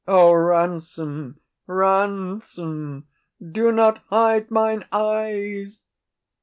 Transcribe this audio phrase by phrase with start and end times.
[0.07, 3.05] O, ransom, ransom!
[3.39, 5.83] Do not hide mine eyes.